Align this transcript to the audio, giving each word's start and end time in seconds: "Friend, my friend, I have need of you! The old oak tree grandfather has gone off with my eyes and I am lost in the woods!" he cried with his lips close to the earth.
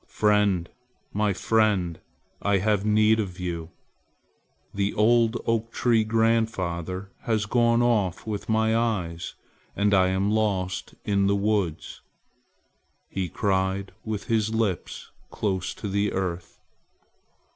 "Friend, 0.07 0.67
my 1.13 1.31
friend, 1.31 1.99
I 2.41 2.57
have 2.57 2.83
need 2.83 3.19
of 3.19 3.39
you! 3.39 3.69
The 4.73 4.95
old 4.95 5.37
oak 5.45 5.71
tree 5.71 6.03
grandfather 6.03 7.11
has 7.25 7.45
gone 7.45 7.83
off 7.83 8.25
with 8.25 8.49
my 8.49 8.75
eyes 8.75 9.35
and 9.75 9.93
I 9.93 10.07
am 10.07 10.31
lost 10.31 10.95
in 11.05 11.27
the 11.27 11.35
woods!" 11.35 12.01
he 13.11 13.29
cried 13.29 13.91
with 14.03 14.23
his 14.23 14.51
lips 14.51 15.11
close 15.29 15.71
to 15.75 15.87
the 15.87 16.13
earth. 16.13 16.57